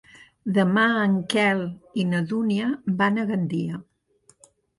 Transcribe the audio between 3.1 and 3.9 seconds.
a Gandia.